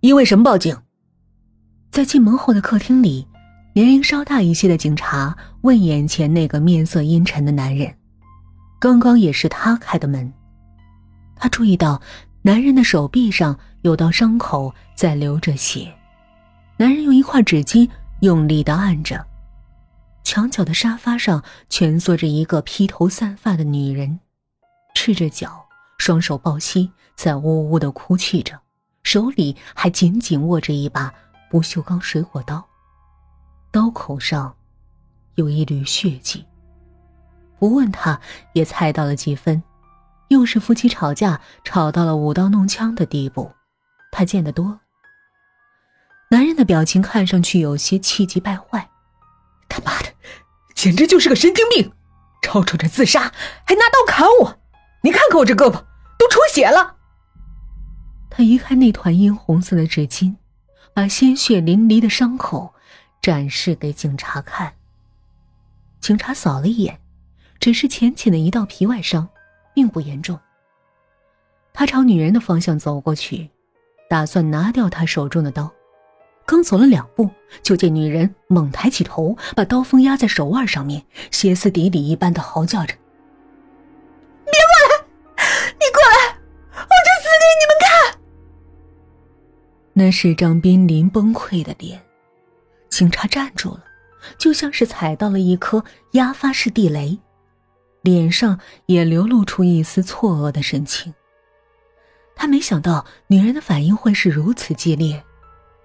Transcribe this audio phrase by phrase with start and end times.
[0.00, 0.74] 因为什么报警？
[1.90, 3.26] 在进门后的客厅里，
[3.74, 7.94] 年龄稍大一些的警察问眼前那个面色阴沉的男人。
[8.80, 10.32] 刚刚也是他开的门。
[11.36, 12.00] 他注意到
[12.40, 15.92] 男人的手臂上有道伤口在流着血，
[16.78, 17.86] 男人用一块纸巾
[18.20, 19.22] 用力的按着。
[20.24, 24.18] 墙角的沙发上蜷缩着一个披头散发的女人，
[24.94, 25.62] 赤着脚，
[25.98, 28.58] 双手抱膝，在呜呜的哭泣着，
[29.10, 31.12] 手里还紧紧握着一把
[31.50, 32.64] 不锈钢水果刀，
[33.72, 34.54] 刀口上
[35.34, 36.46] 有一缕血迹。
[37.58, 38.20] 不问他
[38.52, 39.60] 也猜到了几分。
[40.28, 43.50] 又是夫妻吵架，吵到了舞刀弄枪的地步，
[44.12, 44.78] 他见得多。
[46.30, 48.88] 男人的表情看上去有些气急败坏，
[49.68, 50.12] 他妈的，
[50.76, 51.92] 简直就是个神经病，
[52.42, 53.22] 吵吵着自杀，
[53.66, 54.60] 还拿刀砍我！
[55.02, 55.72] 你看看我这胳膊
[56.16, 56.98] 都出血了。
[58.30, 60.36] 他移开那团殷红色的纸巾，
[60.94, 62.72] 把鲜血淋漓的伤口
[63.20, 64.72] 展示给警察看。
[66.00, 66.98] 警察扫了一眼，
[67.58, 69.28] 只是浅浅的一道皮外伤。
[69.72, 70.38] 并不严重。
[71.72, 73.48] 他朝女人的方向走过去，
[74.08, 75.70] 打算拿掉她手中的刀。
[76.44, 77.30] 刚走了两步，
[77.62, 82.94] 就见女人猛抬起头，把刀锋压在手腕上面，歇斯底里一般的嚎叫着
[89.92, 92.00] ：“那是张濒临崩溃的脸。
[92.88, 93.84] 警察站住了，
[94.38, 97.18] 就像是踩到了一颗压发式地雷。
[98.02, 101.12] 脸上也流露出一丝错愕的神情。
[102.34, 105.22] 他没想到女人的反应会是如此激烈，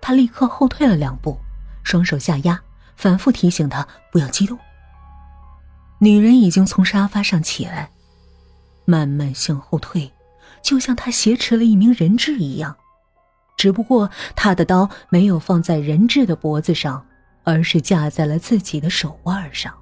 [0.00, 1.36] 他立刻后退了两步，
[1.82, 2.62] 双手下压，
[2.94, 4.56] 反复提醒她不要激动。
[5.98, 7.90] 女人已经从沙发上起来，
[8.84, 10.12] 慢慢向后退，
[10.62, 12.76] 就像她挟持了一名人质一样，
[13.64, 17.02] 只不过他的刀没有放在人质的脖子上，
[17.44, 19.72] 而是架在了自己的手腕上。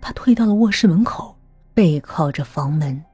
[0.00, 1.36] 他退到了卧室门口，
[1.74, 3.04] 背靠着房门，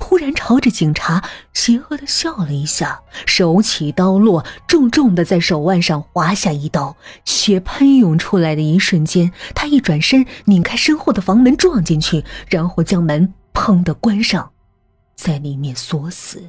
[0.00, 1.22] 忽然朝着警察
[1.52, 14.50] 邪恶的笑了一下，手起刀落，重重的在手腕上划下一刀，血喷涌出来的一瞬间，他一转身，拧开身后的房门撞进去，然后将门砰的关上，
[15.14, 16.48] 在里面锁死。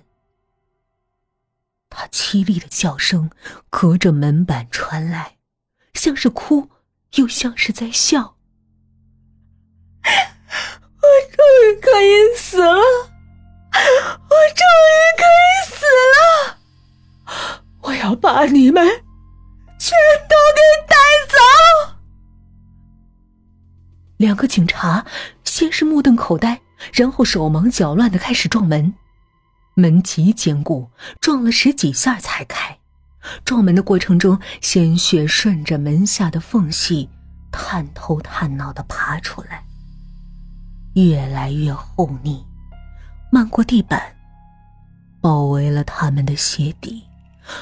[1.90, 3.30] 他凄厉的叫声
[3.70, 5.38] 隔着门板传来，
[5.94, 6.70] 像是哭，
[7.16, 8.36] 又像是在笑。
[11.02, 12.76] 我终于可以死了！
[12.76, 15.86] 我终于可以死
[16.16, 16.58] 了！
[17.82, 18.88] 我要把你们
[19.80, 19.98] 全
[20.30, 20.96] 都给带
[21.28, 21.38] 走！
[24.18, 25.06] 两个警察
[25.44, 26.62] 先是目瞪口呆，
[26.94, 28.94] 然后手忙脚乱的开始撞门。
[29.80, 30.90] 门极坚固，
[31.22, 32.78] 撞了十几下才开。
[33.46, 37.10] 撞门的过程中，鲜血顺着门下的缝隙
[37.52, 39.64] 探头探脑的爬出来。
[40.94, 42.46] 越来越厚腻，
[43.32, 44.02] 漫过地板，
[45.22, 47.04] 包围了他们的鞋底，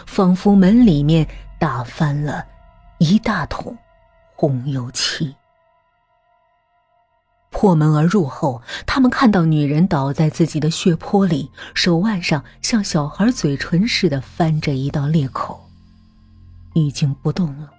[0.06, 1.28] 仿佛门里面
[1.60, 2.46] 打翻了
[3.00, 3.78] 一大桶
[4.36, 5.36] 红油漆。
[7.68, 15.68] 破门而入后，他们看到女人倒在自己的血泊里，手腕上像小孩嘴唇似的翻着一道裂口，
[16.76, 17.70] 已经不动了。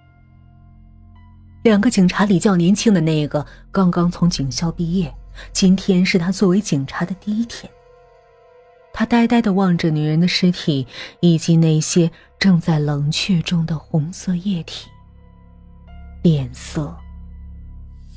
[1.63, 5.11] 两个警察里较年轻的那个，刚刚从警校毕业。
[5.51, 7.67] 今天是他作为警察的第一天。
[8.93, 10.85] 他呆呆的望着女人的尸体，
[11.19, 14.87] 以及那些正在冷却中的红色液体，
[16.21, 16.95] 脸色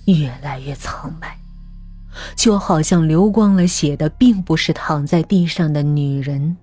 [0.04, 1.38] 越来越苍白，
[2.36, 6.56] 就好像流光了血的并不是躺在地上的女人，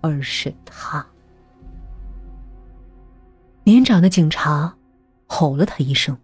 [0.00, 1.04] 而是他。
[3.64, 4.74] 年长的警察
[5.26, 6.16] 吼了他一声，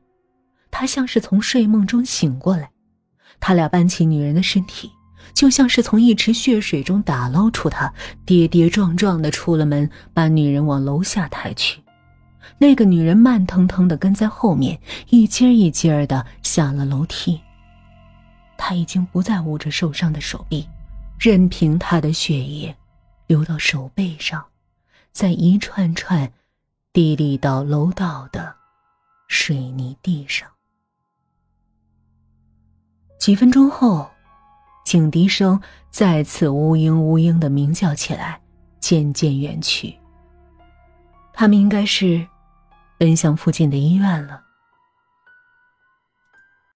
[0.71, 2.71] 他像是从睡梦中醒过来。
[3.41, 4.91] 他俩搬起女人的身体，
[5.33, 7.93] 就像是从一池血水中打捞出她，
[8.27, 11.81] 跌跌撞撞的出了门，把女人往楼下抬去。
[12.59, 14.81] 那个女人慢腾腾的跟在后面，
[15.11, 17.41] 一阶一阶的下了楼梯。
[18.59, 20.69] 他已经不再捂着受伤的手臂，
[21.19, 22.77] 任凭他的血液
[23.27, 24.45] 流到手背上，
[25.13, 26.31] 在一串串
[26.93, 28.55] 滴沥到楼道的
[29.29, 30.47] 水泥地上。
[33.19, 34.11] 几分钟后，
[34.85, 38.41] 警笛声再次呜嘤呜嘤的鸣叫起来，
[38.81, 39.97] 渐渐远去。
[41.33, 42.27] 他们应该是
[42.99, 44.43] 奔向附近的医院了。